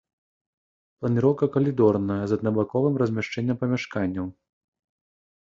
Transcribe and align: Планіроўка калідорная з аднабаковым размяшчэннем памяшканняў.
Планіроўка 1.03 1.47
калідорная 1.55 2.17
з 2.31 2.39
аднабаковым 2.39 2.93
размяшчэннем 3.03 3.57
памяшканняў. 3.61 4.27